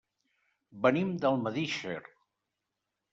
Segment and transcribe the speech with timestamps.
[0.85, 1.99] Venim d'Almedíxer.